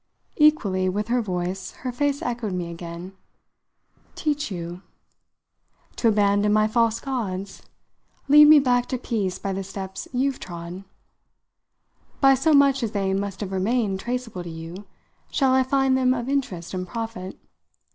Equally 0.37 0.89
with 0.89 1.09
her 1.09 1.21
voice 1.21 1.73
her 1.85 1.91
face 1.91 2.23
echoed 2.23 2.53
me 2.53 2.71
again. 2.71 3.15
"Teach 4.15 4.49
you?" 4.49 4.81
"To 5.97 6.07
abandon 6.07 6.51
my 6.51 6.67
false 6.67 6.99
gods. 6.99 7.61
Lead 8.27 8.45
me 8.45 8.57
back 8.57 8.87
to 8.87 8.97
peace 8.97 9.37
by 9.37 9.53
the 9.53 9.63
steps 9.63 10.07
you've 10.11 10.39
trod. 10.39 10.85
By 12.19 12.33
so 12.33 12.51
much 12.51 12.81
as 12.81 12.93
they 12.93 13.13
must 13.13 13.41
have 13.41 13.51
remained 13.51 13.99
traceable 13.99 14.41
to 14.41 14.49
you, 14.49 14.85
shall 15.29 15.53
I 15.53 15.61
find 15.61 15.95
them 15.95 16.15
of 16.15 16.27
interest 16.27 16.73
and 16.73 16.87
profit. 16.87 17.37